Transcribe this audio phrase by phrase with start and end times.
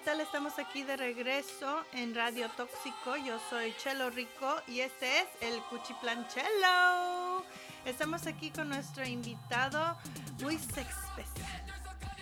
[0.00, 0.20] ¿qué tal?
[0.20, 3.16] Estamos aquí de regreso en Radio Toxiko.
[3.16, 7.44] Yo soy Chelo Rico y este es el Cuchiplanchelo.
[7.84, 9.98] Estamos aquí con nuestro invitado
[10.42, 10.86] muy especial.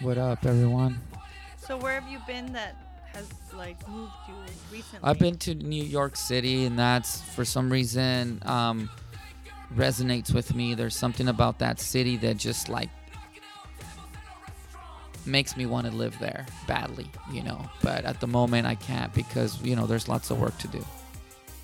[0.01, 1.01] What up, everyone?
[1.67, 2.75] So where have you been that
[3.15, 4.35] has like moved you
[4.73, 5.09] recently?
[5.09, 8.91] I've been to New York City, and that's for some reason um,
[9.77, 10.75] resonates with me.
[10.75, 12.91] There's something about that city that just like
[15.29, 17.69] makes me want to live there badly, you know.
[17.83, 20.85] But at the moment, I can't because you know there's lots of work to do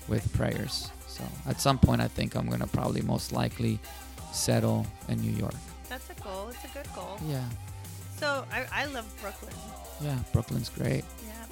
[0.07, 0.91] with prayers.
[1.07, 3.79] So at some point, I think I'm gonna probably most likely
[4.31, 5.55] settle in New York.
[5.89, 6.49] That's a goal.
[6.49, 7.17] It's a good goal.
[7.27, 7.43] Yeah,
[8.19, 9.53] So I, I love Brooklyn.
[10.01, 11.05] yeah, Brooklyn's great.
[11.25, 11.44] Yeah,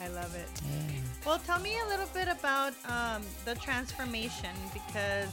[0.00, 0.48] I love it.
[0.68, 1.00] Yeah.
[1.24, 5.28] Well, tell me a little bit about um, the transformation because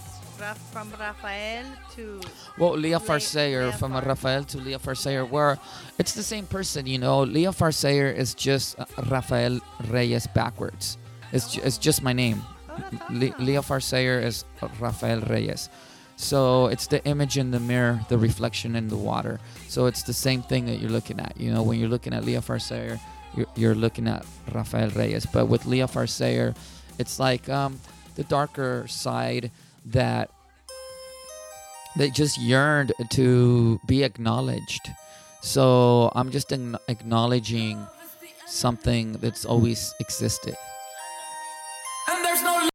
[0.71, 2.19] from Rafael to
[2.57, 5.59] Well, Leafar Seyer, from Rafael to Leafar Seyer, where
[5.99, 7.21] it's the same person, you know.
[7.23, 10.97] Leafar Seyer is just uh, Rafael Reyes backwards.
[11.31, 12.41] It's, ju- it's just my name.
[12.69, 14.43] oh, that's Le- Leafar Seyer is
[14.79, 15.69] Rafael Reyes.
[16.15, 19.39] So it's the image in the mirror, the reflection in the water.
[19.67, 21.39] So it's the same thing that you're looking at.
[21.39, 22.99] You know, when you're looking at Leafar Seyer,
[23.55, 25.25] you're, looking at Rafael Reyes.
[25.25, 26.55] But with Leafar Seyer,
[26.99, 27.79] it's like um,
[28.15, 29.51] the darker side
[29.85, 30.29] that
[31.95, 34.89] they just yearned to be acknowledged.
[35.41, 36.51] So I'm just
[36.87, 37.85] acknowledging
[38.47, 40.55] something that's always existed.